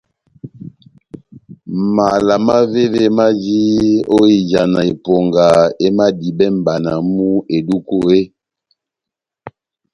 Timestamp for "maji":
3.17-3.61